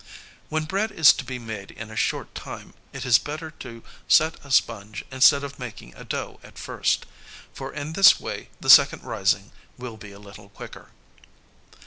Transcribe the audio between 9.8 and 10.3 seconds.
be a